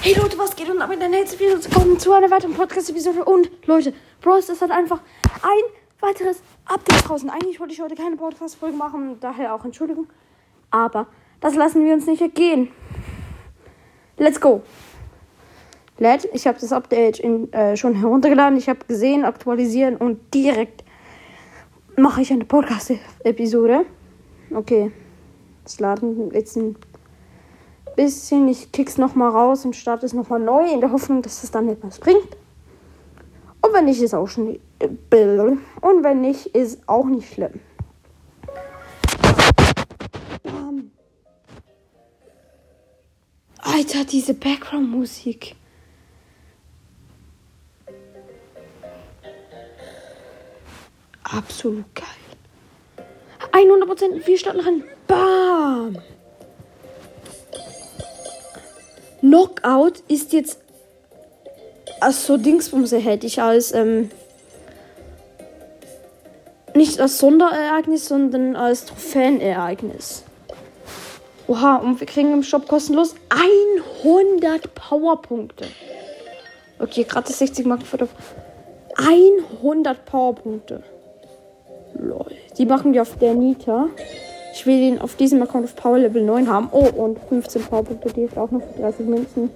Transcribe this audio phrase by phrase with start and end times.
[0.00, 0.70] Hey Leute, was geht?
[0.70, 3.24] Und damit ein herzlich willkommen zu einer weiteren Podcast-Episode.
[3.24, 5.00] Und Leute, Bros, das hat einfach
[5.42, 7.28] ein weiteres Update draußen.
[7.28, 10.06] Eigentlich wollte ich heute keine Podcast-Folge machen, daher auch Entschuldigung.
[10.70, 11.08] Aber
[11.40, 12.68] das lassen wir uns nicht ergehen.
[14.18, 14.62] Let's go.
[15.98, 18.56] Lad, ich habe das Update in, äh, schon heruntergeladen.
[18.56, 20.84] Ich habe gesehen, aktualisieren und direkt
[21.96, 23.84] mache ich eine Podcast-Episode.
[24.54, 24.92] Okay.
[25.64, 26.76] Das Laden jetzt ein
[27.96, 28.48] bisschen.
[28.48, 31.68] Ich kick's nochmal raus und starte es nochmal neu, in der Hoffnung, dass es dann
[31.68, 32.36] etwas bringt.
[33.60, 34.58] Und wenn nicht, ist auch schon.
[34.80, 37.60] Und wenn nicht, ist auch nicht schlimm.
[40.42, 40.90] Bam.
[43.58, 45.56] Alter, diese Background-Musik.
[51.24, 52.06] Absolut geil.
[53.52, 54.84] 100% wir starten rein.
[55.06, 55.98] Bam!
[59.20, 60.58] Knockout ist jetzt
[62.00, 64.10] als so Dingsbumse hätte ich als ähm,
[66.74, 70.22] nicht als Sonderereignis, sondern als Trophäenereignis.
[71.48, 73.14] Oha, und wir kriegen im Shop kostenlos
[74.04, 75.66] 100 Powerpunkte.
[76.78, 78.08] Okay, gratis 60 Marken für
[78.96, 80.82] 100 Powerpunkte.
[81.94, 82.30] Lol.
[82.58, 83.88] Die machen wir auf der Nita.
[84.58, 86.68] Ich will ihn auf diesem Account auf Power Level 9 haben.
[86.72, 89.50] Oh, und 15 Powerpunkte, die ist auch noch für 30 Münzen.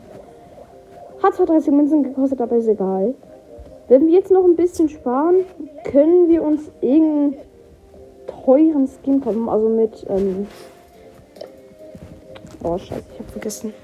[1.21, 3.13] Hat zwar 30 Münzen gekostet, aber ist egal.
[3.89, 5.45] Wenn wir jetzt noch ein bisschen sparen,
[5.91, 7.35] können wir uns irgendeinen
[8.45, 9.49] teuren Skin kommen.
[9.49, 10.47] Also mit, ähm
[12.63, 13.75] Oh, scheiße, ich hab vergessen.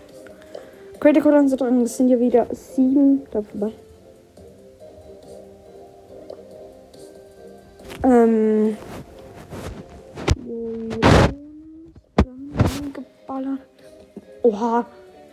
[1.01, 3.23] Critical Code sind drin, das sind ja wieder 7.
[3.33, 3.73] Da vorbei.
[8.05, 8.77] Ähm.
[14.43, 14.87] Oha,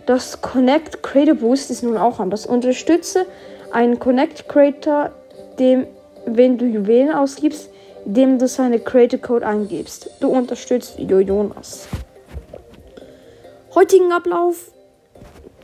[0.06, 2.46] das Connect Creator Boost ist nun auch anders.
[2.46, 3.26] Unterstütze
[3.72, 5.12] einen Connect Creator,
[5.58, 5.88] dem,
[6.26, 7.70] wenn du Juwelen ausgibst,
[8.06, 10.10] dem du seine Creator Code eingibst.
[10.20, 11.88] Du unterstützt Jonas.
[13.74, 14.72] Heutigen Ablauf.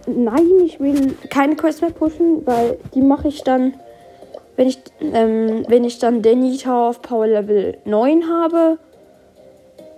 [0.08, 3.76] Nein, ich will keine Quest mehr pushen, weil die mache ich dann,
[4.56, 8.80] wenn ich, ähm, wenn ich dann Denita auf Power Level 9 habe.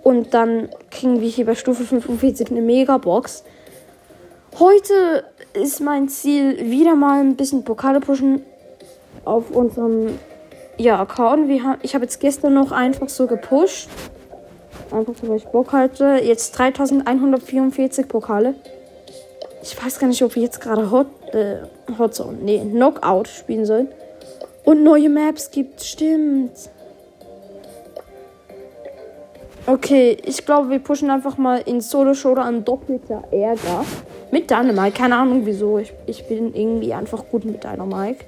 [0.04, 3.42] Und dann kriegen wir hier bei Stufe 45 eine Megabox.
[4.58, 8.42] Heute ist mein Ziel wieder mal ein bisschen Pokale pushen
[9.24, 10.18] auf unserem
[10.76, 11.48] ja, Account.
[11.48, 13.88] Wir haben, ich habe jetzt gestern noch einfach so gepusht.
[14.90, 16.20] Einfach so, weil ich Bock hatte.
[16.22, 18.54] Jetzt 3144 Pokale.
[19.62, 21.62] Ich weiß gar nicht, ob wir jetzt gerade Hot, äh,
[21.98, 23.88] Hot Zone, nee, Knockout spielen sollen.
[24.64, 26.52] Und neue Maps gibt, stimmt.
[29.66, 33.86] Okay, ich glaube, wir pushen einfach mal in Solo-Showdown an doppelter Ärger.
[34.30, 34.92] Mit Dynamite.
[34.92, 35.78] Keine Ahnung wieso.
[35.78, 38.26] Ich, ich bin irgendwie einfach gut mit Dynamite.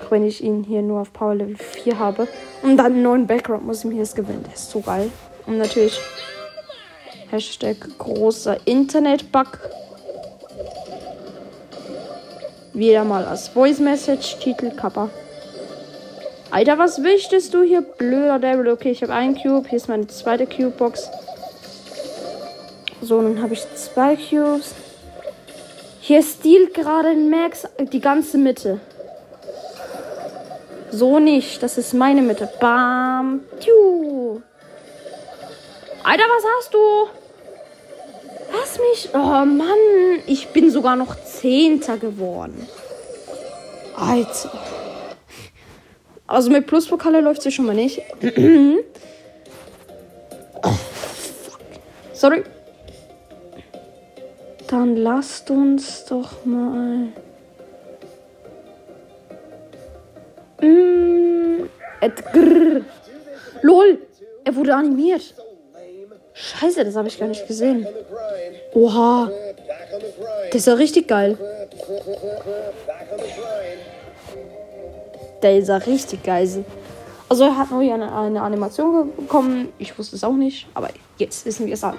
[0.00, 2.28] Auch wenn ich ihn hier nur auf Power Level 4 habe.
[2.62, 4.44] Und dann einen neuen Background muss ich mir jetzt gewinnen.
[4.46, 5.10] Der ist so geil.
[5.46, 6.00] Und natürlich
[7.30, 9.58] Hashtag großer Internet-Bug.
[12.74, 15.10] Wieder mal als Voice Message, Titel Kappa.
[16.50, 18.68] Alter, was wichtest du hier, blöder Devil?
[18.68, 19.68] Okay, ich habe einen Cube.
[19.68, 21.10] Hier ist meine zweite Cube-Box.
[23.02, 24.74] So, dann habe ich zwei Cubes.
[26.00, 28.80] Hier stiehlt gerade Max die ganze Mitte.
[30.90, 31.62] So nicht.
[31.62, 32.50] Das ist meine Mitte.
[32.60, 33.40] Bam.
[33.60, 34.40] Tiu.
[36.02, 36.78] Alter, was hast du?
[38.52, 39.10] Lass mich.
[39.12, 40.22] Oh Mann.
[40.26, 42.66] Ich bin sogar noch Zehnter geworden.
[43.96, 44.50] Alter.
[46.28, 48.02] Also mit Pluspokale läuft sie schon mal nicht.
[50.62, 50.74] oh,
[52.12, 52.44] Sorry.
[54.68, 57.08] Dann lasst uns doch mal.
[60.60, 61.68] Mm.
[63.62, 63.98] LOL!
[64.44, 65.34] Er wurde animiert.
[66.34, 67.86] Scheiße, das habe ich gar nicht gesehen.
[68.74, 69.30] Oha.
[70.50, 71.38] Das ist ja richtig geil.
[75.42, 76.64] Der ist ja richtig geil.
[77.28, 79.68] Also er hat neu eine, eine Animation bekommen.
[79.78, 80.88] Ich wusste es auch nicht, aber
[81.18, 81.98] jetzt wissen wir es alle.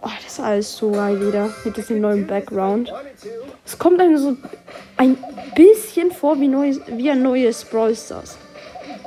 [0.00, 2.92] Oh, das ist alles so geil wieder mit diesem neuen Background.
[3.64, 4.36] Es kommt einem so
[4.96, 5.16] ein
[5.56, 8.38] bisschen vor wie, neues, wie ein neues Brawl Stars.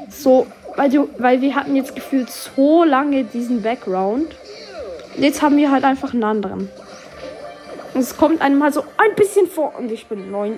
[0.10, 4.36] So, weil, du, weil wir hatten jetzt gefühlt so lange diesen Background.
[5.18, 6.70] Jetzt haben wir halt einfach einen anderen.
[7.94, 9.74] Und es kommt einem halt so ein bisschen vor.
[9.78, 10.58] Und ich bin neun.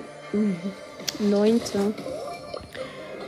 [1.19, 1.93] Neunter.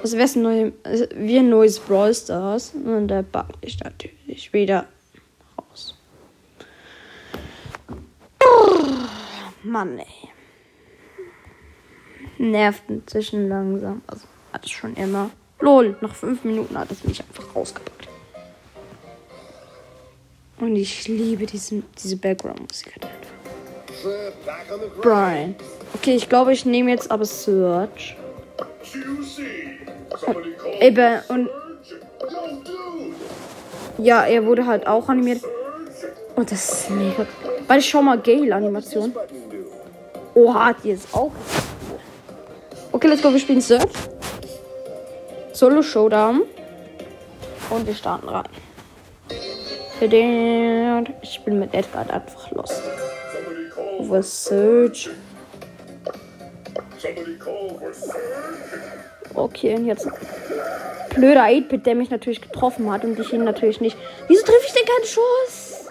[0.01, 2.73] Also wäre es neu, also ein neues Brawl Stars.
[2.73, 4.87] Und der Bug ist natürlich wieder
[5.57, 5.95] raus.
[9.63, 10.29] Mann, ey.
[12.37, 14.01] Nervt inzwischen langsam.
[14.07, 15.31] Also hat es schon immer.
[15.59, 18.07] Lol, nach fünf Minuten hat es mich einfach rausgepackt.
[20.59, 22.93] Und ich liebe diesen, diese Background-Musik.
[25.01, 25.55] Brian.
[25.95, 28.17] Okay, ich glaube, ich nehme jetzt aber Search.
[30.81, 31.49] Eben, und.
[33.97, 35.41] Ja, er wurde halt auch animiert.
[36.35, 37.25] Und das ist mega.
[37.67, 39.15] Weil ich schau mal Gale-Animation.
[40.33, 41.31] Oha, die ist auch.
[42.91, 43.89] Okay, let's go, wir spielen Search.
[45.53, 46.41] Solo Showdown.
[47.69, 48.43] Und wir starten rein.
[51.21, 52.81] Ich bin mit Edgar einfach los.
[53.97, 55.09] Over Search.
[59.33, 60.07] Okay, und jetzt
[61.13, 63.97] blöder 8-Bit, der mich natürlich getroffen hat und ich ihn natürlich nicht.
[64.27, 65.87] Wieso treffe ich denn keinen Schuss?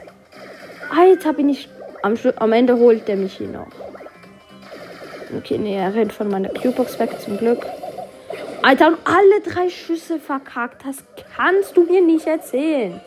[0.90, 1.68] Alter, bin ich.
[2.02, 3.68] Am, am Ende holt der mich hier noch.
[5.38, 7.66] Okay, nee, er rennt von meiner Q-Box weg, zum Glück.
[8.62, 10.86] Alter, und alle drei Schüsse verkackt.
[10.86, 10.96] Das
[11.36, 13.00] kannst du mir nicht erzählen.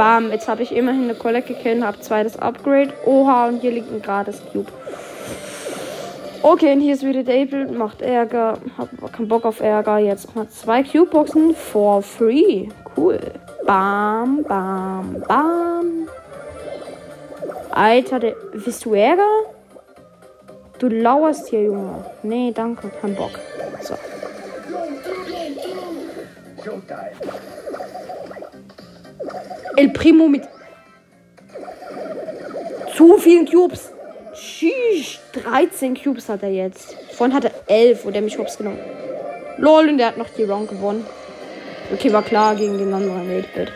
[0.00, 2.90] Bam, jetzt habe ich immerhin eine Collect gekillt, habe zweites Upgrade.
[3.04, 4.72] Oha, und hier liegt ein gratis Cube.
[6.40, 9.98] Okay, und hier ist wieder Dable, macht Ärger, hab keinen Bock auf Ärger.
[9.98, 12.68] Jetzt mal zwei Cube-Boxen for free.
[12.96, 13.20] Cool.
[13.66, 16.08] Bam, bam, bam.
[17.70, 19.28] Alter, der, willst du Ärger?
[20.78, 22.06] Du lauerst hier, Junge.
[22.22, 23.38] Nee, danke, kein Bock.
[23.82, 23.96] So.
[29.80, 30.42] El Primo mit
[32.94, 33.90] zu vielen Cubes.
[34.34, 36.94] Sheesh, 13 Cubes hat er jetzt.
[37.12, 38.78] Vorhin hat er 11, wo der mich hops genommen.
[39.56, 41.06] Lol, und der hat noch die Round gewonnen.
[41.94, 43.72] Okay, war klar gegen den anderen 8-Bit.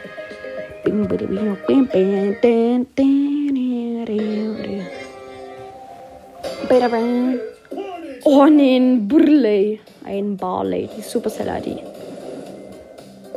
[8.25, 9.81] Oh nee, ein Burley.
[10.05, 11.79] Ein Barley, die Supercell-ID.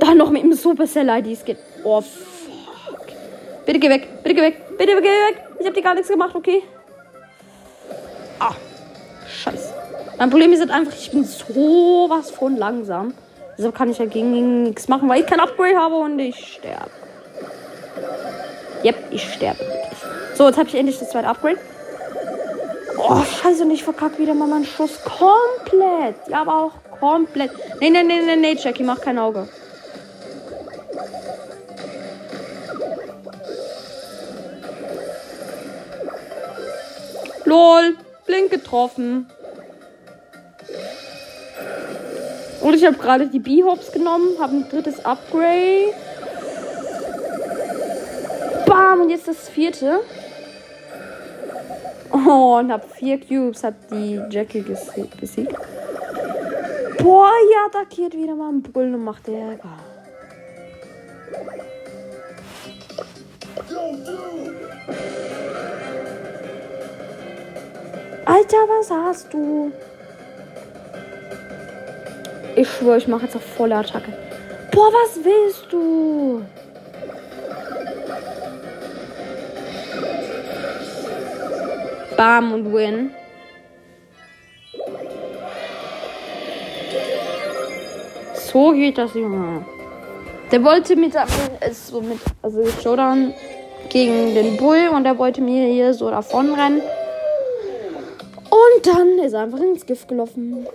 [0.01, 1.27] Da noch mit dem Supercell-ID.
[1.27, 1.59] Es geht.
[1.85, 2.03] Oh.
[3.67, 5.43] Bitte geh weg, bitte geh weg, bitte geh weg.
[5.59, 6.63] Ich hab dir gar nichts gemacht, okay?
[8.39, 8.53] Ah,
[9.27, 9.73] scheiße.
[10.17, 13.13] Mein Problem ist halt einfach, ich bin sowas von langsam.
[13.57, 16.89] Deshalb kann ich ja gegen nichts machen, weil ich kein Upgrade habe und ich sterbe.
[18.85, 19.99] Yep, ich sterbe wirklich.
[20.35, 21.57] So, jetzt habe ich endlich das zweite Upgrade.
[22.97, 24.97] Oh, scheiße, und ich verkacke wieder mal meinen Schuss.
[25.03, 26.15] Komplett.
[26.29, 27.51] Ja, aber auch komplett.
[27.81, 29.49] Nee, nee, nee, nee, nee, Jackie, mach kein Auge.
[37.47, 37.95] LOL,
[38.25, 39.27] blink getroffen.
[42.59, 45.93] Und ich habe gerade die B-Hops genommen, habe ein drittes Upgrade.
[48.65, 50.01] Bam, und jetzt das vierte.
[52.11, 55.55] Oh, und hab vier Cubes, hab die Jackie besiegt.
[56.99, 59.77] Boah, ja, attackiert wieder mal ein Brüllen und macht Ärger.
[68.27, 69.71] Alter, was hast du?
[72.57, 74.11] Ich schwöre, ich mache jetzt auf volle Attacke.
[74.69, 76.41] Boah, was willst du?
[82.17, 83.11] Bam und win.
[88.33, 89.63] So geht das, Junge.
[90.51, 91.13] Der wollte mit,
[91.71, 93.33] so mit also Showdown
[93.87, 96.81] gegen den Bull und der wollte mir hier so davon rennen.
[96.81, 96.96] Und
[98.87, 100.65] dann ist er einfach ins Gift gelaufen.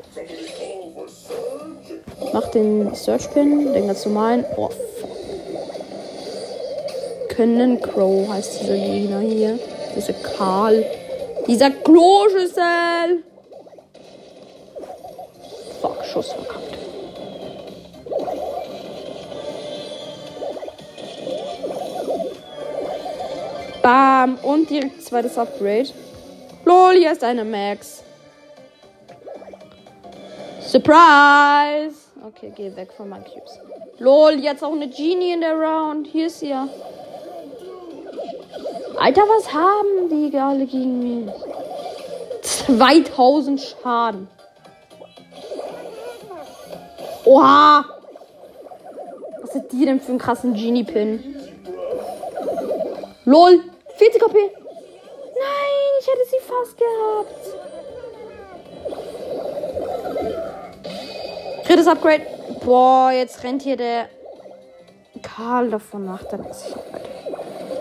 [2.33, 4.45] Mach den Search Pin, den ganz normalen.
[4.57, 4.69] Oh,
[7.29, 9.59] Können Crow heißt dieser Gegner hier.
[9.97, 10.85] Diese Karl.
[11.47, 13.25] Dieser Kloschüssel.
[15.81, 16.77] Fuck, Schuss verkackt.
[23.83, 24.39] Bam.
[24.43, 25.89] Und direkt zweites Upgrade.
[26.65, 28.03] Lol, hier ist eine Max.
[30.61, 31.97] Surprise!
[32.25, 33.59] Okay, geh weg von meinen Cubes.
[33.99, 36.07] Lol, jetzt auch eine Genie in der Round.
[36.07, 36.55] Hier ist sie.
[38.97, 41.35] Alter, was haben die alle gegen mich?
[42.43, 44.29] 2000 Schaden.
[47.25, 47.85] Oha!
[49.41, 51.37] Was hat die denn für einen krassen Genie-Pin?
[53.25, 53.61] LOL!
[53.97, 54.35] 40 KP!
[54.35, 57.35] Nein, ich hätte sie fast gehabt.
[61.67, 62.27] Drittes Upgrade.
[62.65, 64.09] Boah, jetzt rennt hier der
[65.23, 66.23] Karl davon nach.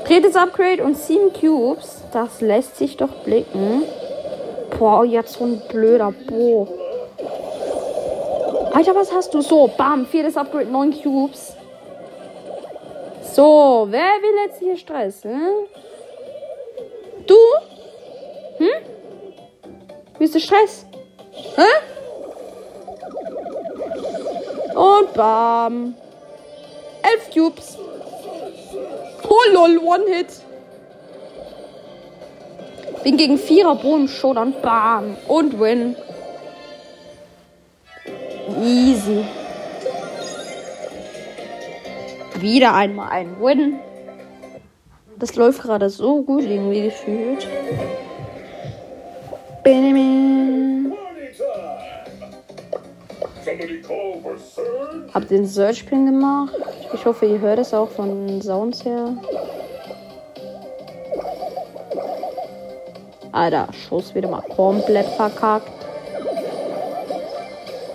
[0.06, 2.02] Drittes Upgrade und 7 Cubes.
[2.12, 3.84] Das lässt sich doch blicken.
[4.78, 6.68] Boah, jetzt so ein blöder Bo.
[8.74, 9.42] Alter, was hast du?
[9.42, 11.54] So, bam, viertes Upgrade, 9 Cubes.
[13.34, 15.24] So, wer will jetzt hier Stress?
[15.24, 15.68] Hm?
[17.28, 17.36] Du?
[20.22, 20.86] Du Stress?
[21.56, 21.64] Hä?
[24.76, 25.96] Und bam.
[27.02, 27.76] Elf Cubes.
[29.28, 30.28] Oh lol, One-Hit.
[33.04, 34.54] Bin gegen Vierer Bohnen Showdown.
[34.62, 35.18] Bam.
[35.28, 35.96] Und win.
[38.62, 39.26] Easy.
[42.36, 43.80] Wieder einmal ein Win.
[45.18, 47.48] Das läuft gerade so gut irgendwie gefühlt.
[49.64, 50.94] Benjamin.
[55.14, 56.54] Hab den Search Pin gemacht.
[56.94, 59.16] Ich hoffe, ihr hört es auch von Sounds her.
[63.32, 65.72] Alter, Schuss wieder mal komplett verkackt.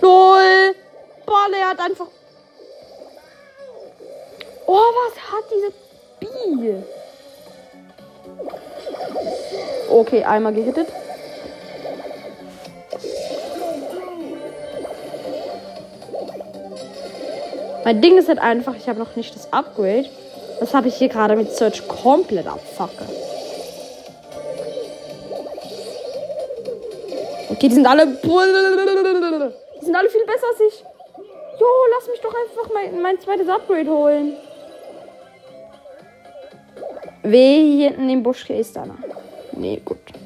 [0.01, 0.75] LOL!
[1.59, 2.07] Er hat einfach.
[4.65, 5.71] Oh, was hat diese
[6.19, 6.83] Bi?
[9.89, 10.87] Okay, einmal gehittet.
[17.87, 20.09] Mein Ding ist halt einfach, ich habe noch nicht das Upgrade.
[20.59, 23.05] Das habe ich hier gerade mit Search komplett abfacke.
[27.49, 28.07] Okay, die sind alle.
[28.07, 30.83] Die sind alle viel besser als ich.
[31.61, 34.35] Jo, lass mich doch einfach mein, mein zweites Upgrade holen.
[37.23, 38.83] Weh, hier hinten im Busch ist da.
[39.53, 40.16] Nee, gut.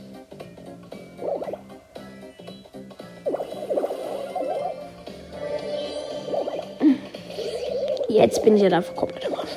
[8.41, 9.51] Jetzt bin ich ja dafür komplett im Arsch.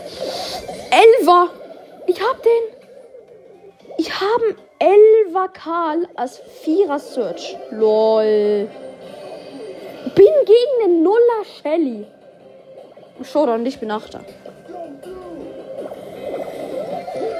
[0.91, 1.49] Elfer!
[2.07, 2.63] Ich hab den!
[3.97, 7.57] Ich habe Elfer Karl als Vierer Search.
[7.71, 8.69] LOL.
[10.15, 12.07] Bin gegen den Nuller Shelly.
[13.23, 14.21] Showdown, ich bin Achter.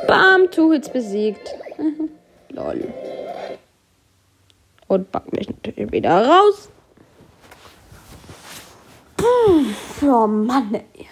[0.07, 1.55] Bam, Two Hits besiegt.
[2.49, 2.89] LOL.
[4.89, 6.71] Und pack mich natürlich wieder raus.
[10.01, 11.09] Oh Mann, ey.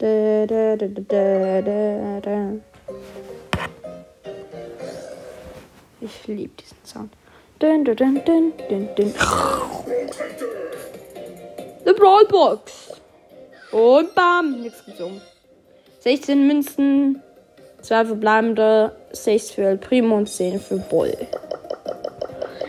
[0.00, 2.52] Da, da, da, da, da, da.
[6.00, 7.12] Ich liebe diesen Sound.
[7.58, 9.14] Dun, dun, dun, dun, dun, dun.
[11.84, 12.92] The Brawl Box.
[13.72, 15.20] Und bam, nichts gezogen.
[15.98, 17.22] 16 Münzen,
[17.82, 21.14] 2 verbleibende, 6 für El Primo und 10 für Bull.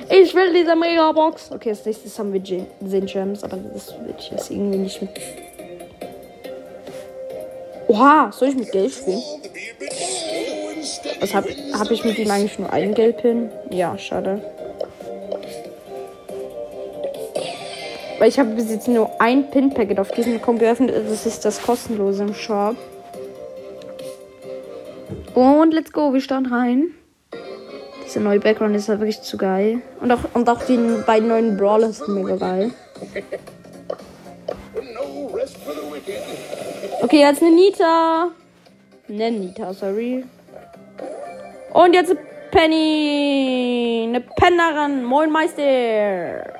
[0.09, 1.49] Ich will diese Megabox.
[1.53, 5.11] Okay, als nächstes haben wir den Gems, aber das will ich jetzt irgendwie nicht mit.
[7.91, 9.21] Oha, soll ich mit Geld spielen?
[11.19, 11.43] Was hab,
[11.73, 13.49] hab ich mit ihm eigentlich nur einen Geldpin?
[13.69, 14.41] Ja, schade.
[18.17, 20.95] Weil ich habe bis jetzt nur ein Pin-Packet auf diesem Kombi geöffnet.
[21.09, 22.77] Das ist das kostenlose im Shop.
[25.35, 26.91] Und let's go, wir starten rein.
[28.05, 29.81] Dieser neue Background ist halt wirklich zu geil.
[29.99, 32.71] Und auch, und auch die beiden neuen Brawlers sind mega geil.
[37.03, 38.29] Okay, jetzt eine Nita.
[39.07, 40.23] Ne, Nita, sorry.
[41.73, 42.19] Und jetzt eine
[42.51, 44.05] Penny.
[44.07, 45.03] Eine Pennerin.
[45.03, 46.53] Moin Meister.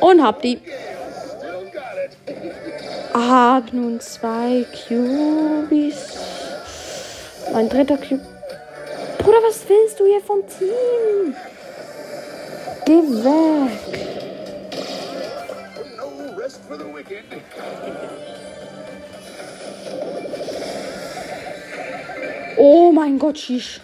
[0.00, 0.60] Und hab die.
[3.14, 6.18] Hab nun zwei Cubies.
[7.52, 8.26] Mein dritter Cube.
[9.18, 11.36] Bruder, was willst du hier vom Team?
[12.84, 14.29] Geh weg.
[22.56, 23.80] Oh mein Gott, Shish.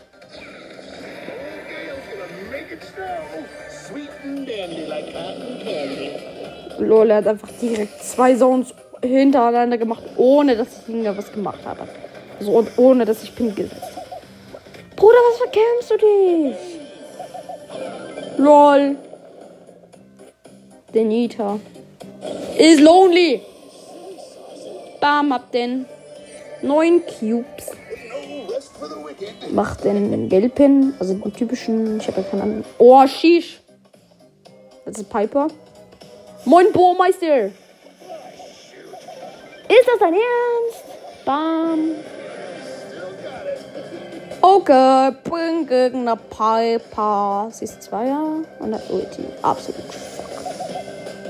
[6.78, 11.88] Lol, er hat einfach direkt zwei Zones hintereinander gemacht, ohne dass ich irgendwas gemacht habe.
[12.38, 14.07] Also und ohne dass ich Pin gesetzt habe.
[14.95, 16.57] Bruder, was verkämpfst du dich?
[18.38, 18.97] Lol.
[20.95, 21.59] Denita.
[22.59, 23.42] Is lonely.
[25.00, 25.87] Bam, hab den.
[26.62, 27.71] Neun Cubes.
[29.50, 31.99] Mach den Gelbpin, also den typischen.
[31.99, 32.64] Ich habe ja keine Ahnung.
[32.78, 33.61] Oh, Shish.
[34.85, 35.49] Das ist Piper.
[36.45, 37.47] Moin, Bohrmeister.
[39.68, 40.85] Ist das dein Ernst?
[41.25, 41.90] Bam.
[44.40, 47.49] Okay, bring gegen eine Piper.
[47.50, 49.25] Sie ist Zweier und hat Ulti.
[49.42, 49.85] Absolut.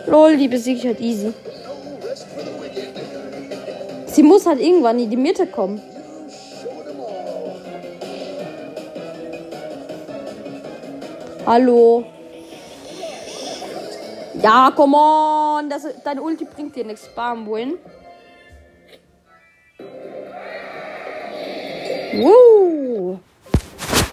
[0.06, 1.32] Lol, die besiege ich halt easy.
[4.06, 5.82] Sie muss halt irgendwann in die Mitte kommen.
[11.44, 12.04] Hallo.
[14.42, 15.70] Ja, come on.
[15.70, 17.08] Das, deine Ulti bringt dir nichts.
[17.14, 17.78] Bam, win.
[22.14, 23.18] Woo.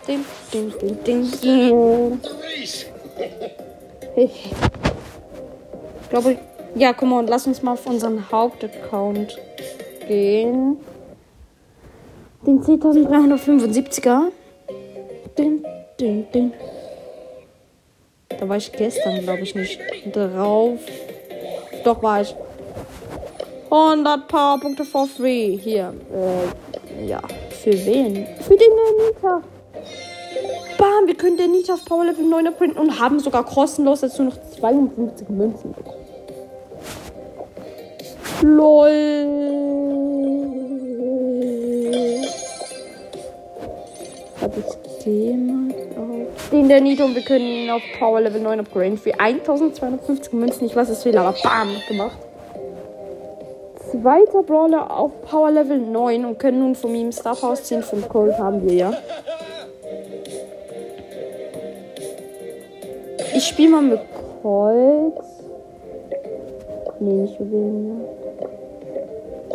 [0.07, 2.19] Ding, ding, ding, ding, ding.
[6.13, 6.37] Ich glaube,
[6.75, 7.25] ja, come on.
[7.25, 9.35] Lass uns mal auf unseren Hauptaccount
[10.07, 10.77] gehen.
[12.45, 14.25] Den 10.375er.
[15.35, 15.65] Ding,
[15.99, 16.53] ding, ding.
[18.27, 19.79] Da war ich gestern, glaube ich, nicht
[20.13, 20.77] drauf.
[21.83, 22.35] Doch war ich.
[23.71, 25.57] 100 Powerpunkte for free.
[25.57, 25.95] Hier.
[26.13, 27.21] Äh, ja.
[27.63, 28.27] Für wen?
[28.39, 28.69] Für den
[29.07, 29.41] Nita.
[30.77, 34.21] Bam, wir können den Nita auf Power Level 9 printen und haben sogar kostenlos dazu
[34.21, 36.02] noch 52 Münzen bekommen.
[38.43, 38.89] LOL.
[44.41, 46.49] Hab ich den auf?
[46.51, 50.65] Den der Nito und wir können ihn auf Power Level 9 upgraden für 1250 Münzen.
[50.65, 52.17] Ich weiß, es viel, aber bam, gemacht.
[53.91, 58.07] Zweiter Brawler auf Power Level 9 und können nun von ihm Star Power 10 von
[58.09, 58.93] Cold haben wir ja.
[63.35, 64.01] Ich spiele mal mit
[64.41, 65.13] Colt.
[66.99, 68.22] Nee, nicht mit wem.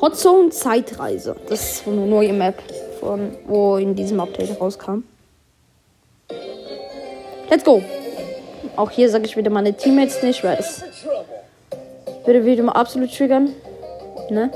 [0.01, 1.35] Hot Zone Zeitreise.
[1.49, 2.63] Das ist eine neue Map,
[3.01, 5.03] von, wo in diesem Update rauskam.
[7.51, 7.83] Let's go.
[8.77, 10.85] Auch hier sage ich wieder meine Teammates nicht, weil es
[12.25, 13.55] würde wieder mal absolut triggern.
[14.31, 14.53] Ne?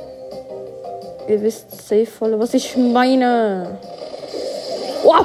[1.29, 3.79] Ihr wisst safe voll, was ich meine.
[5.03, 5.25] Oh.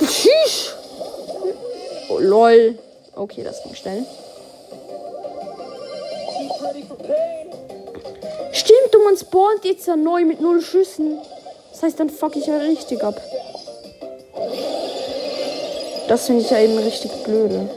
[0.00, 0.74] Tschüss.
[2.08, 2.76] Oh, lol.
[3.14, 4.04] Okay, das ging schnell.
[8.52, 11.18] Stimmt, und man spawnt jetzt ja neu mit null Schüssen.
[11.70, 13.20] Das heißt, dann fuck ich ja richtig ab.
[16.08, 17.68] Das finde ich ja eben richtig blöde.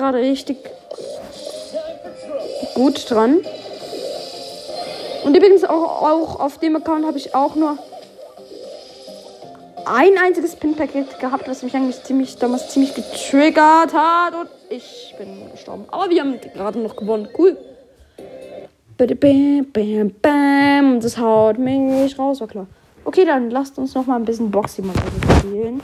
[0.00, 0.56] Gerade richtig
[2.74, 3.38] gut dran.
[5.24, 7.76] Und übrigens auch, auch auf dem Account habe ich auch nur
[9.84, 14.34] ein einziges Pin-Paket gehabt, was mich eigentlich ziemlich damals ziemlich getriggert hat.
[14.34, 15.84] Und ich bin gestorben.
[15.90, 17.28] Aber wir haben gerade noch gewonnen.
[17.36, 17.56] Cool.
[18.96, 21.00] Bam, bam, bam.
[21.00, 22.66] Das haut mich raus, war klar.
[23.04, 24.94] Okay, dann lasst uns noch mal ein bisschen Boxy mal
[25.38, 25.82] spielen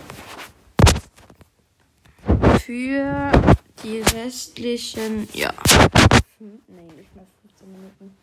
[2.67, 3.56] für
[3.87, 5.53] die restlichen, ja.
[6.41, 8.17] Nee, nicht mehr 15 Minuten.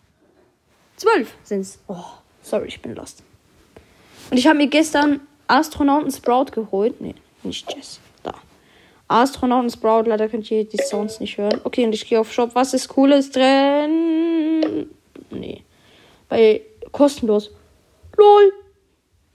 [0.97, 1.79] 12 sind's.
[1.87, 2.03] Oh,
[2.41, 3.23] sorry, ich bin lost.
[4.29, 6.99] Und ich habe mir gestern Astronauten Sprout geholt.
[6.99, 7.99] Nee, nicht Jess.
[8.23, 8.33] Da.
[9.07, 11.61] Astronauten Sprout, leider könnt ihr die Sounds nicht hören.
[11.63, 12.51] Okay, und ich gehe auf Shop.
[12.55, 14.89] Was ist Cooles drin?
[15.29, 15.63] Nee.
[16.27, 17.51] Bei kostenlos.
[18.17, 18.53] LOL.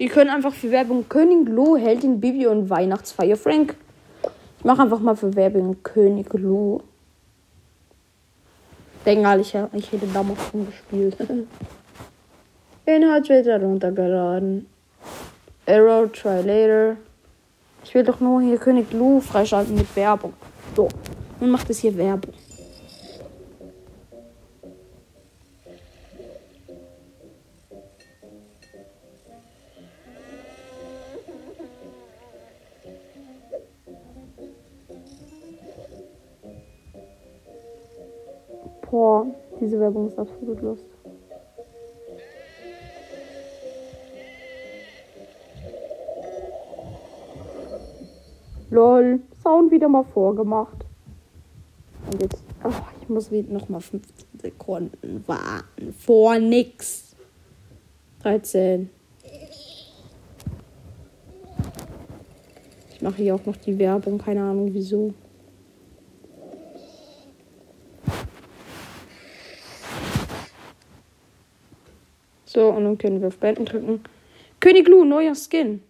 [0.01, 3.77] Ihr könnt einfach für Werbung König Lo, Heldin Bibi und Weihnachtsfeier Frank.
[4.59, 6.81] Ich mache einfach mal für Werbung König Lu.
[9.07, 11.17] Denke ich, ich hätte damals schon gespielt.
[12.85, 14.67] Inhalt wird heruntergeladen.
[15.67, 16.97] Arrow, try later.
[17.85, 20.33] Ich will doch nur hier König Lu freischalten mit Werbung.
[20.75, 20.89] So.
[21.39, 22.35] Und macht es hier Werbung.
[38.99, 39.27] Boah,
[39.61, 40.85] diese Werbung ist absolut lust.
[48.71, 50.85] Lol, Sound wieder mal vorgemacht.
[52.11, 55.95] Und jetzt, oh, ich muss wieder noch mal 15 Sekunden warten.
[55.97, 57.15] Vor nix.
[58.25, 58.91] 13.
[62.91, 65.15] Ich mache hier auch noch die Werbung, keine Ahnung wieso.
[72.59, 74.03] So, und dann können wir auf Beenden drücken.
[74.59, 75.81] König Lu, neuer Skin.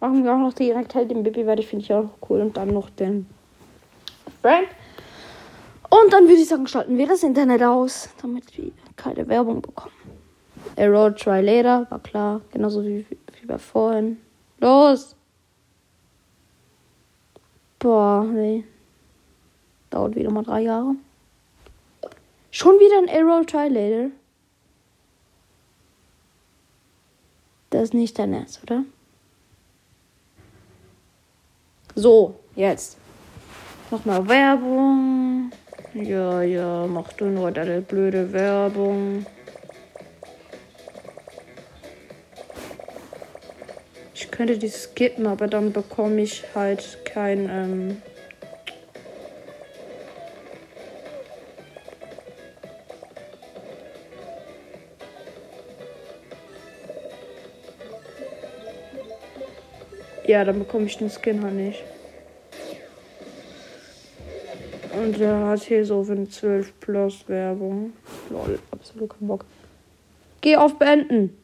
[0.00, 2.40] Machen wir auch noch direkt halt den Baby, weil ich finde ich auch cool.
[2.40, 3.26] Und dann noch den
[4.42, 4.66] Frank.
[5.88, 9.94] Und dann würde ich sagen, schalten wir das Internet aus, damit wir keine Werbung bekommen.
[10.76, 12.40] Arrow Try Later, war klar.
[12.50, 14.18] Genauso wie, wie bei vorhin.
[14.58, 15.14] Los!
[17.78, 18.64] Boah, nee.
[19.90, 20.96] Dauert wieder mal drei Jahre.
[22.50, 24.10] Schon wieder ein Arrow Try Later.
[27.80, 28.84] Das nicht dein Ernst, oder?
[31.94, 32.98] So, jetzt.
[33.90, 35.50] Nochmal Werbung.
[35.94, 39.24] Ja, ja, mach du nur deine blöde Werbung.
[44.12, 47.48] Ich könnte die skippen, aber dann bekomme ich halt kein.
[47.48, 48.02] Ähm
[60.30, 61.82] ja, dann bekomme ich den Skin halt nicht.
[64.92, 67.92] Und der hat hier so für eine 12 Plus Werbung.
[68.30, 69.44] Lol, absolut keinen Bock.
[70.40, 71.36] Geh auf Beenden.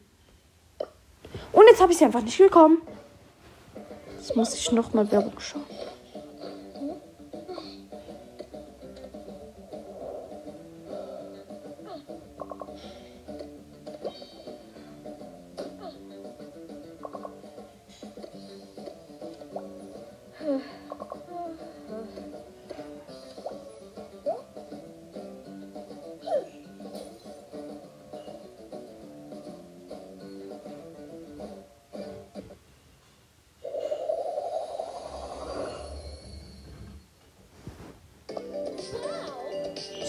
[1.51, 2.81] Und jetzt habe ich sie einfach nicht bekommen.
[4.17, 5.63] Jetzt muss ich nochmal Werbung schauen.
[20.47, 20.53] Ich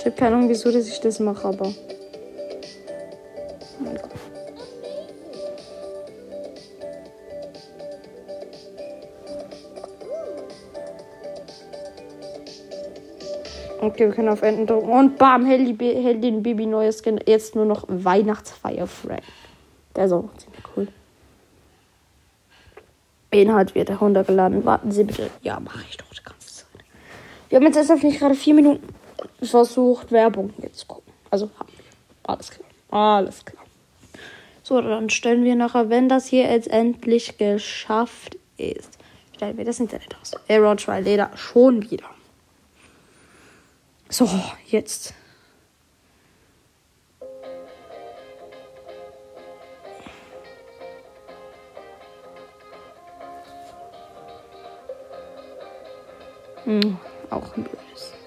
[0.05, 1.73] habe keine Ahnung, wieso dass ich das mache, aber.
[13.99, 14.89] Okay, wir können auf Enden drücken.
[14.91, 17.19] Und bam, den Baby neues Skin.
[17.27, 19.25] Jetzt nur noch Weihnachtsfeier Frank.
[19.97, 20.87] Der ist auch ziemlich cool.
[23.33, 24.65] Inhalt wird heruntergeladen.
[24.65, 25.31] Warten Sie bitte.
[25.43, 26.67] Ja, mache ich doch die ganze Zeit.
[27.49, 28.87] Wir haben jetzt erst nicht gerade vier Minuten
[29.43, 31.13] versucht, Werbung jetzt zu gucken.
[31.31, 31.85] Also haben wir.
[32.23, 32.69] Alles klar.
[32.91, 33.65] Alles klar.
[34.63, 38.97] So, dann stellen wir nachher, wenn das hier jetzt endlich geschafft ist,
[39.35, 40.35] stellen wir das Internet aus.
[40.47, 42.05] Error Try Leder schon wieder.
[44.11, 44.29] So,
[44.67, 45.15] jetzt.
[56.65, 56.99] Hm,
[57.31, 58.18] auch ein blödes.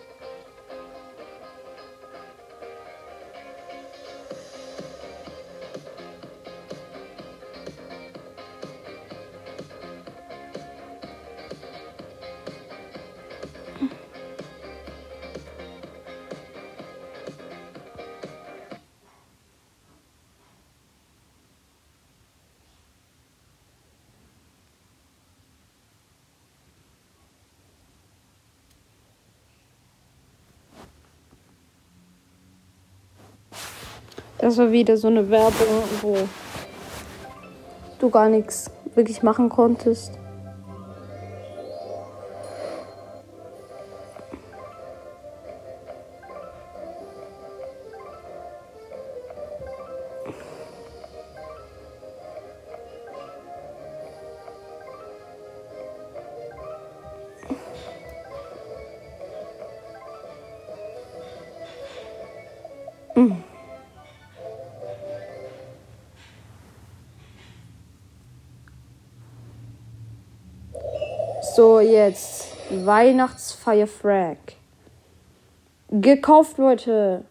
[34.52, 36.18] Das war wieder so eine Werbung, wo
[38.00, 40.12] du gar nichts wirklich machen konntest.
[71.62, 74.40] So, jetzt Weihnachtsfeier Frag.
[75.92, 77.24] Gekauft, Leute.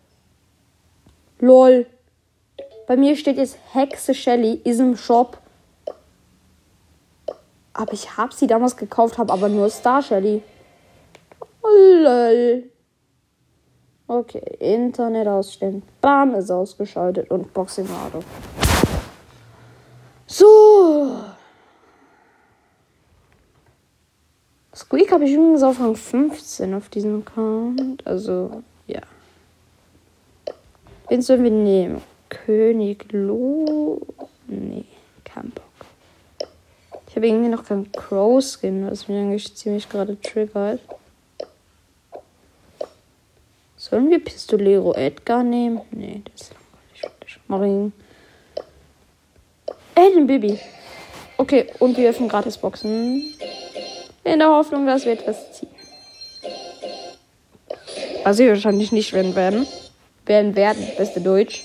[1.41, 1.85] Lol.
[2.87, 5.37] Bei mir steht jetzt Hexe Shelly ist im Shop.
[7.73, 10.45] Aber ich habe sie damals gekauft, habe aber nur Star Shelly.
[11.65, 12.71] Lol.
[14.07, 15.83] Okay, Internet ausstellen.
[16.01, 18.21] Bam, ist ausgeschaltet und Boxing Auto.
[20.29, 21.21] So.
[25.11, 28.07] Squeak habe ich übrigens auf Rang 15 auf diesem Account.
[28.07, 29.01] Also, ja.
[31.09, 32.01] Wen sollen wir nehmen?
[32.29, 34.01] König Lo.
[34.47, 34.85] Nee,
[35.25, 35.65] kein Bock.
[37.09, 40.81] Ich habe irgendwie noch keinen Crow-Skin, was mich eigentlich ziemlich gerade triggert.
[43.77, 45.81] Sollen wir Pistolero Edgar nehmen?
[45.91, 46.53] Nee, das ist
[47.03, 47.41] langweilig.
[47.49, 47.93] Marin.
[49.97, 50.61] Ey, den Baby.
[51.37, 53.25] Okay, und wir öffnen gratis Boxen.
[54.25, 55.71] In der Hoffnung, dass wir etwas ziehen.
[58.23, 59.67] Was wir wahrscheinlich nicht werden werden.
[60.27, 61.65] Werden werden, beste Deutsch.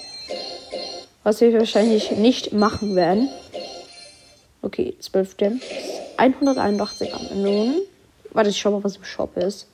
[1.24, 3.30] Was wir wahrscheinlich nicht machen werden.
[4.62, 5.64] Okay, 12 Gems.
[6.18, 7.82] 181 am Nun.
[8.32, 9.68] Warte, ich schau mal, was im Shop ist.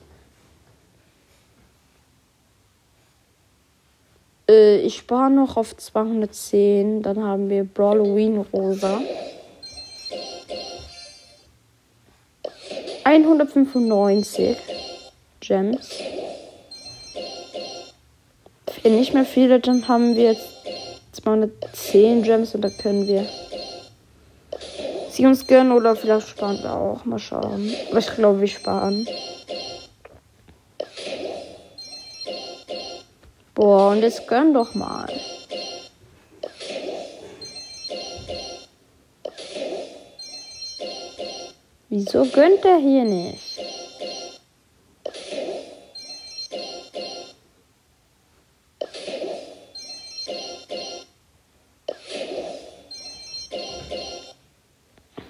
[4.48, 7.02] Äh, ich spare noch auf 210.
[7.02, 9.00] Dann haben wir Brawloween Rosa.
[13.04, 14.56] 195
[15.40, 16.02] Gems.
[18.82, 20.48] Wenn nicht mehr viele, dann haben wir jetzt
[21.12, 23.26] 210 Gems und da können wir
[25.10, 27.04] sie uns gönnen oder vielleicht sparen wir auch.
[27.04, 27.72] Mal schauen.
[27.90, 29.06] Aber ich glaube, wir sparen.
[33.54, 35.08] Boah, und jetzt gönn doch mal.
[42.04, 43.60] Wieso gönnt er hier nicht?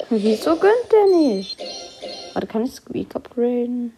[0.09, 1.61] Wieso gönnt er nicht?
[2.33, 3.95] Warte, kann ich Squeak upgraden?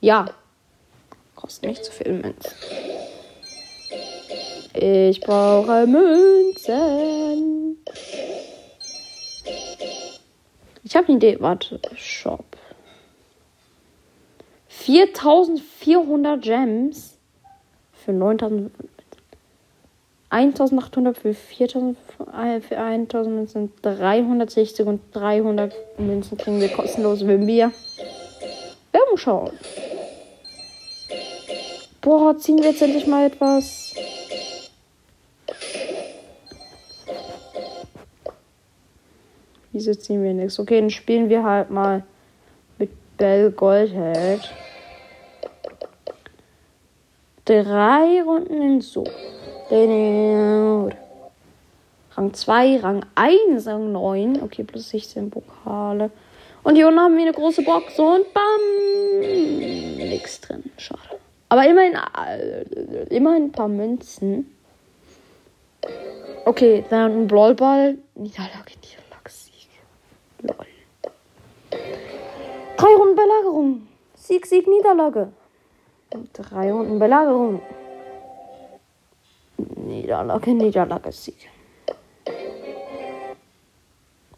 [0.00, 0.26] Ja.
[1.34, 2.52] Kostet nicht zu viel Münzen.
[4.74, 7.35] Ich brauche Münzen.
[10.86, 11.36] Ich habe eine Idee.
[11.40, 12.44] Warte, Shop.
[14.68, 17.18] 4400 Gems
[17.92, 18.70] für 9000.
[20.28, 21.96] 1800 für 4000
[22.32, 27.72] äh, für 1000 Münzen 360 und 300 Münzen kriegen wir kostenlos, wenn wir
[28.92, 29.52] Werbung schauen.
[32.00, 33.92] Boah, ziehen wir jetzt endlich mal etwas.
[39.76, 40.58] Wieso ziehen wir nichts?
[40.58, 42.02] Okay, dann spielen wir halt mal
[42.78, 44.40] mit Bell Goldhead.
[47.44, 49.04] Drei Runden in so.
[52.16, 54.42] Rang 2, Rang 1, Rang 9.
[54.42, 56.10] Okay, plus 16 Pokale.
[56.62, 59.20] Und hier unten haben wir eine große Box und bam!
[59.20, 60.64] Nix drin.
[60.78, 61.20] Schade.
[61.50, 64.56] Aber immerhin, äh, immerhin ein paar Münzen.
[66.46, 67.98] Okay, dann ein Brawlball.
[68.14, 69.05] Niederlage, Niederlage.
[70.46, 70.66] Lol.
[72.76, 73.88] Drei Runden Belagerung.
[74.14, 75.32] Sieg, Sieg, Niederlage.
[76.32, 77.60] Drei Runden Belagerung.
[79.56, 81.48] Niederlage, Niederlage, Sieg.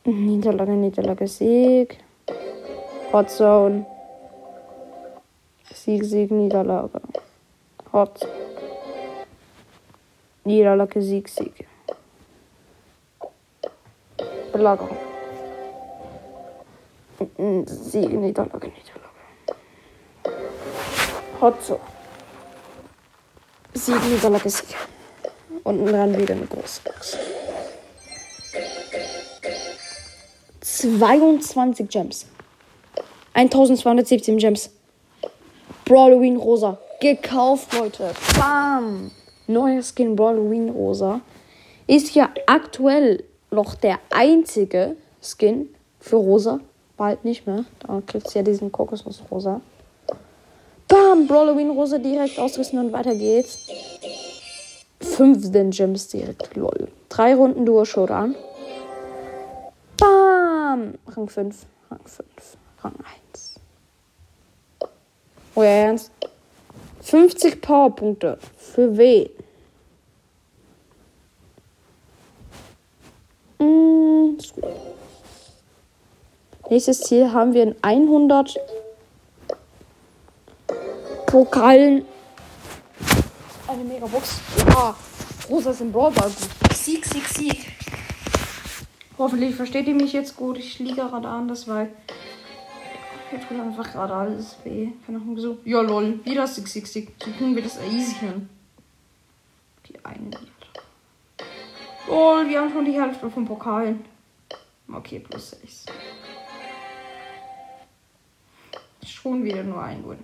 [0.05, 1.99] Niederlage, Niederlage, Sieg.
[3.13, 3.87] Hot Zone.
[5.75, 7.01] Sieg, Sieg, Niederlage.
[7.93, 8.29] Hot.
[10.45, 11.67] Niederlage, Sieg, Sieg.
[14.53, 15.08] Belagerung.
[17.19, 19.09] Sieg, Niederlage, Niederlage.
[21.41, 21.81] Hotzo.
[23.75, 24.77] Sieg, Niederlage, Sieg.
[25.65, 27.19] Unten dran wieder eine große Box.
[30.61, 32.27] 22 Gems.
[33.35, 34.71] 1217 Gems.
[35.85, 36.79] Brawloween Rosa.
[37.01, 38.13] Gekauft, Leute.
[38.39, 39.11] Bam!
[39.49, 41.21] Neuer Skin Brawloween Rosa.
[41.89, 46.61] Ist ja aktuell noch der einzige Skin für Rosa
[46.99, 47.65] bald nicht mehr.
[47.79, 49.63] Da kriegt es ja diesen Kokosnussrosa.
[50.89, 51.27] Bam!
[51.27, 53.59] Brawloween-Rosa direkt ausrüsten und weiter geht's.
[55.01, 56.55] 15 Gems direkt.
[56.57, 56.89] Lol.
[57.09, 58.35] Drei Runden Duo Showdown.
[59.99, 60.95] Bam!
[61.07, 61.67] Rang 5.
[61.91, 62.27] Rang 5.
[62.83, 62.95] Rang
[63.33, 63.61] 1.
[65.55, 66.13] Oh ja, ernst?
[67.01, 68.39] 50 Powerpunkte.
[68.57, 69.31] Für wen?
[73.59, 74.78] Mm, ist gut.
[76.71, 78.57] Nächstes Ziel haben wir in 100
[81.27, 82.05] Pokalen
[83.67, 84.41] eine Megabox.
[84.69, 84.95] Ja,
[85.49, 86.75] Rosa ist im Brawlball gut.
[86.75, 87.67] Sieg, Sieg, Sieg.
[89.17, 90.59] Hoffentlich versteht ihr mich jetzt gut.
[90.59, 91.91] Ich liege gerade anders, weil
[93.33, 94.89] mir tut einfach gerade alles weh.
[95.07, 95.59] Keine Ahnung so.
[95.65, 96.21] Ja, lol.
[96.25, 97.13] Wieder Sieg, Sieg, Sieg.
[97.23, 98.49] So kriegen wir das easy hin.
[99.87, 100.31] Die eine.
[102.07, 104.05] Lol, wir haben schon die Hälfte vom Pokalen.
[104.93, 105.87] Okay, plus 6.
[109.23, 110.23] Schon wieder nur ein Win.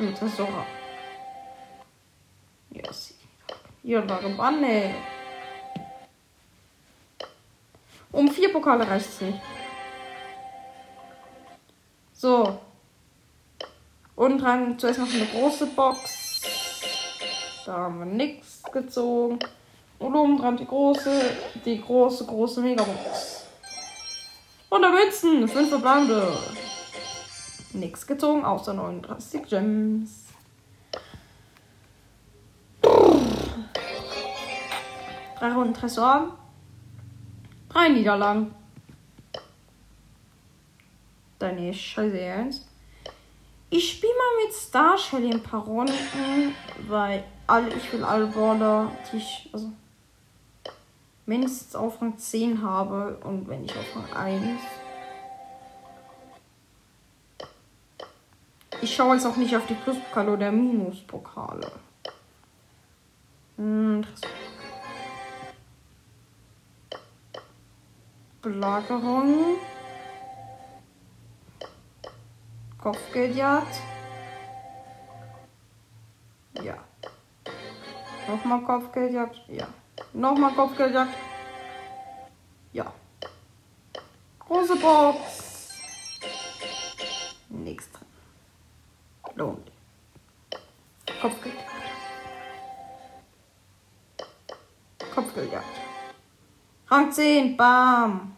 [0.00, 0.66] Mit der Sora.
[2.70, 3.14] Yes.
[3.84, 4.94] Ja, Banne.
[8.10, 9.38] Um vier Pokale reicht es nicht.
[12.14, 12.58] So.
[14.16, 16.42] Und dran zuerst noch eine große Box.
[17.64, 19.38] Da haben wir nichts gezogen.
[20.00, 21.30] Und oben dran die große,
[21.64, 23.44] die große, große Megabox.
[24.68, 26.36] Und der Münzen, fünf verbleibende.
[27.76, 30.24] Nichts gezogen, außer 39 Gems.
[35.38, 36.38] Drei Runden Tresor.
[37.68, 38.54] Drei Niederlagen.
[41.38, 42.66] Deine Scheiße ernst.
[43.68, 46.54] Ich spiele mal mit Star Shelly ein paar Runden,
[46.88, 49.70] weil alle, ich will alle Baller, die ich, also
[51.26, 54.60] mindestens auf Rang 10 habe und wenn ich auf Rang 1.
[58.82, 61.70] Ich schaue jetzt auch nicht auf die Pluspokale oder Minuspokale.
[63.56, 64.04] Hm,
[68.42, 69.58] Belagerung.
[72.78, 73.80] Kopfgeldjagd.
[76.62, 76.76] Ja.
[78.28, 79.40] Nochmal Kopfgeldjagd.
[79.48, 79.66] Ja.
[80.12, 81.14] Nochmal Kopfgeldjagd.
[82.72, 82.92] Ja.
[84.38, 85.70] Große Box.
[87.48, 88.05] Nichts drin.
[89.36, 89.70] Lohnt.
[91.20, 91.66] Kopfgeldjagd.
[95.14, 95.66] Kopfgeldjagd.
[96.88, 97.56] Rang 10.
[97.56, 98.34] Bam.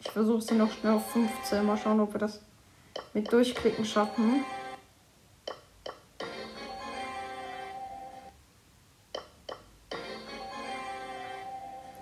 [0.00, 1.64] Ich versuche sie noch schnell auf 15.
[1.64, 2.40] Mal schauen, ob wir das
[3.14, 4.44] mit Durchklicken schaffen.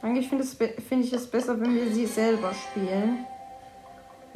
[0.01, 3.27] Eigentlich finde find ich es besser, wenn wir sie selber spielen.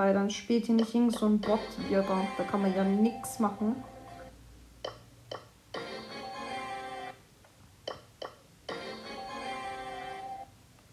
[0.01, 2.03] Weil dann spielt hier nicht irgend so ein Bot wieder.
[2.03, 3.85] Da kann man ja nichts machen.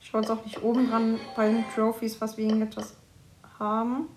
[0.01, 2.97] Ich wollte auch nicht oben dran bei den Trophies, was wir irgendetwas
[3.57, 4.09] haben.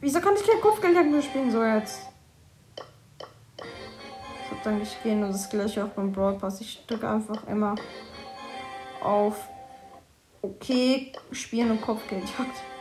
[0.00, 2.00] Wieso kann ich kein Kopfgeld mehr spielen so jetzt?
[2.74, 6.60] Das wird dann nicht gehen und das gleiche auch beim Brawl Pass.
[6.60, 7.76] Ich drücke einfach immer
[9.00, 9.36] auf
[10.42, 12.75] Okay, spielen und Kopfgeldjagd.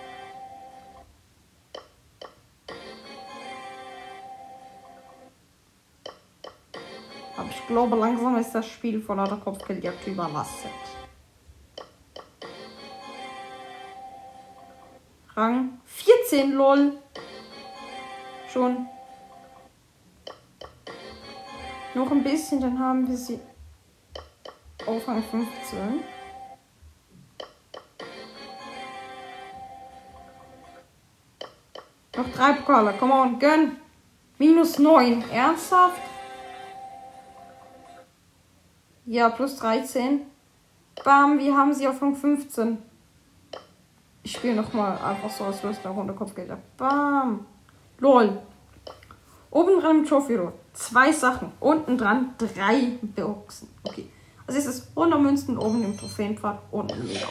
[7.45, 10.71] Aber ich glaube, langsam ist das Spiel von der Kopfgeldjagd überlastet.
[15.35, 16.93] Rang 14, lol.
[18.51, 18.87] Schon.
[21.93, 23.39] Noch ein bisschen, dann haben wir sie
[24.87, 26.03] auf Rang 15.
[32.17, 33.77] Noch drei Pokale, komm on, gönn.
[34.39, 36.14] Minus 9, ernsthaft?
[39.07, 40.21] Ja, plus 13.
[41.03, 42.79] Bam, wir haben sie auf Rang 15.
[44.23, 46.57] Ich spiele nochmal einfach so als Lust Runde Kopfgelder.
[46.77, 47.45] Bam.
[47.99, 48.41] LOL.
[49.51, 50.53] Oben dran im Trophy Road.
[50.73, 51.51] Zwei Sachen.
[51.59, 53.69] Unten dran drei Boxen.
[53.83, 54.09] Okay.
[54.47, 57.27] Also ist es 100 Münzen oben im Trophäenpfad und ein Leder.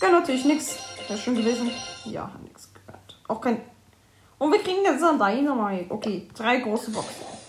[0.00, 0.78] Gönn natürlich nichts.
[1.06, 1.70] Wäre schon gewesen.
[2.06, 3.22] Ja, hat nichts gehört.
[3.28, 3.60] Auch kein.
[4.38, 5.92] Und wir kriegen jetzt ein Dynamite.
[5.92, 7.43] Okay, drei große Boxen.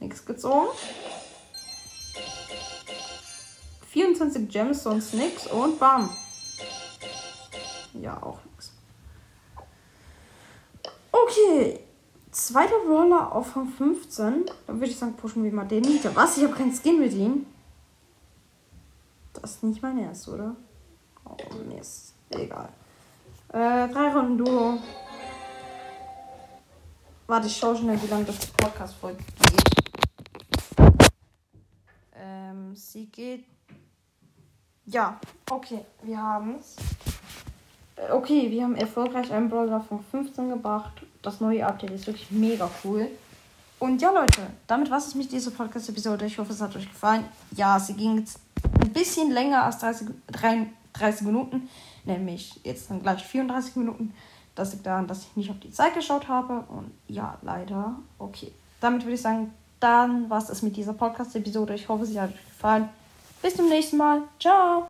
[0.00, 0.68] Nichts gezogen.
[3.90, 6.10] 24 Gems, sonst nix und bam.
[7.94, 8.72] Ja, auch nix.
[11.10, 11.80] Okay.
[12.30, 14.44] Zweiter Roller auf Rang 15.
[14.66, 16.14] Dann würde ich sagen, pushen wir mal den Nita.
[16.14, 16.36] Was?
[16.36, 17.46] Ich habe keinen Skin mit ihm.
[19.32, 20.54] Das ist nicht mein Ernst, oder?
[21.24, 21.36] Oh,
[21.68, 22.12] Mist.
[22.30, 22.68] Egal.
[23.48, 24.78] Äh, drei Runden Duo.
[27.26, 29.87] Warte, ich schaue schnell, wie lange das Podcast-Folge geht.
[32.28, 33.44] Ähm, sie geht
[34.90, 36.76] ja, okay, wir haben es.
[37.96, 41.02] Äh, okay, wir haben erfolgreich einen Brawler von 15 gebracht.
[41.20, 43.08] Das neue Update ist wirklich mega cool.
[43.78, 46.24] Und ja, Leute, damit war es mit dieser Podcast-Episode.
[46.24, 47.24] Ich hoffe, es hat euch gefallen.
[47.54, 48.40] Ja, sie ging jetzt
[48.82, 50.08] ein bisschen länger als 30,
[50.94, 51.68] 30 Minuten,
[52.04, 54.14] nämlich jetzt dann gleich 34 Minuten.
[54.54, 56.64] Das liegt daran, dass ich nicht auf die Zeit geschaut habe.
[56.72, 57.96] Und ja, leider.
[58.18, 58.52] Okay.
[58.80, 61.74] Damit würde ich sagen, dann war es mit dieser Podcast-Episode.
[61.74, 62.88] Ich hoffe, sie hat euch gefallen.
[63.42, 64.22] Bis zum nächsten Mal.
[64.38, 64.86] Ciao.